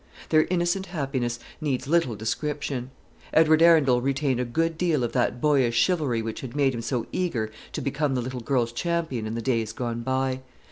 [0.29, 2.89] Their innocent happiness needs little description.
[3.35, 7.05] Edward Arundel retained a good deal of that boyish chivalry which had made him so
[7.11, 10.41] eager to become the little girl's champion in the days gone by.